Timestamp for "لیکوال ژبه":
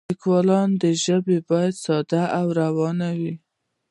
0.11-1.37